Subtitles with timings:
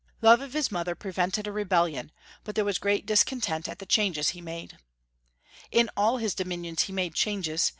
[0.23, 2.09] Love of his mother prevented a re bellion,
[2.43, 4.79] but there was great discontent at the changes he made.
[5.69, 7.69] In all his dominions he made changes.